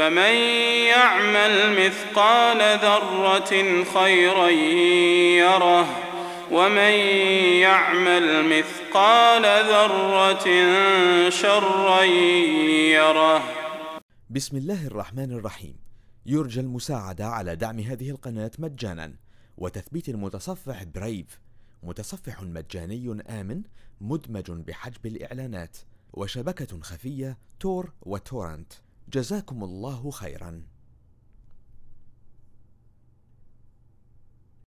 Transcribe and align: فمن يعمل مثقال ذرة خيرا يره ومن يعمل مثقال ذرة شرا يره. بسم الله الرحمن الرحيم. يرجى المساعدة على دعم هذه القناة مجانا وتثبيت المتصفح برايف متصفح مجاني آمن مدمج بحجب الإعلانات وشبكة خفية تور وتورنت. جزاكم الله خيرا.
فمن 0.00 0.34
يعمل 0.88 1.86
مثقال 1.86 2.78
ذرة 2.78 3.84
خيرا 3.84 4.48
يره 5.38 5.86
ومن 6.52 6.92
يعمل 7.60 8.44
مثقال 8.48 9.42
ذرة 9.42 10.46
شرا 11.28 12.02
يره. 12.94 13.42
بسم 14.30 14.56
الله 14.56 14.86
الرحمن 14.86 15.32
الرحيم. 15.32 15.76
يرجى 16.26 16.60
المساعدة 16.60 17.26
على 17.26 17.56
دعم 17.56 17.78
هذه 17.78 18.10
القناة 18.10 18.50
مجانا 18.58 19.14
وتثبيت 19.56 20.08
المتصفح 20.08 20.82
برايف 20.84 21.40
متصفح 21.82 22.42
مجاني 22.42 23.22
آمن 23.28 23.62
مدمج 24.00 24.50
بحجب 24.50 25.06
الإعلانات 25.06 25.76
وشبكة 26.12 26.80
خفية 26.80 27.38
تور 27.60 27.92
وتورنت. 28.02 28.72
جزاكم 29.12 29.64
الله 29.64 30.10
خيرا. 30.10 30.62